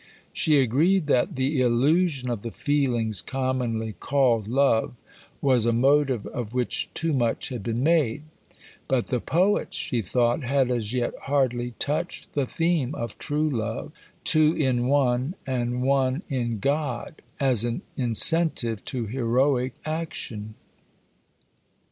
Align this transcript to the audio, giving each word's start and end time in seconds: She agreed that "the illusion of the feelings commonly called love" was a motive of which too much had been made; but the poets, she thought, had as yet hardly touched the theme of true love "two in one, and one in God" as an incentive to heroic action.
She 0.33 0.59
agreed 0.59 1.05
that 1.05 1.35
"the 1.35 1.61
illusion 1.61 2.31
of 2.31 2.41
the 2.41 2.49
feelings 2.49 3.21
commonly 3.21 3.93
called 3.99 4.47
love" 4.47 4.95
was 5.41 5.67
a 5.67 5.71
motive 5.73 6.25
of 6.25 6.55
which 6.55 6.89
too 6.95 7.13
much 7.13 7.49
had 7.49 7.61
been 7.61 7.83
made; 7.83 8.23
but 8.87 9.09
the 9.09 9.19
poets, 9.19 9.77
she 9.77 10.01
thought, 10.01 10.41
had 10.41 10.71
as 10.71 10.91
yet 10.91 11.13
hardly 11.25 11.75
touched 11.77 12.33
the 12.33 12.47
theme 12.47 12.95
of 12.95 13.19
true 13.19 13.47
love 13.47 13.91
"two 14.23 14.55
in 14.55 14.87
one, 14.87 15.35
and 15.45 15.83
one 15.83 16.23
in 16.29 16.57
God" 16.57 17.21
as 17.39 17.63
an 17.63 17.83
incentive 17.95 18.83
to 18.85 19.05
heroic 19.05 19.73
action. 19.85 20.55